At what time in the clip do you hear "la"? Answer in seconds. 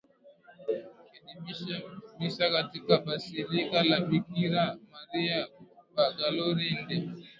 3.83-3.99